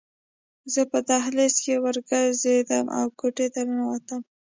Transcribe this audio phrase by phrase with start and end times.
[0.73, 4.21] زه په دهلیز کې ورو ګرځېدم او کوټې ته ننوتم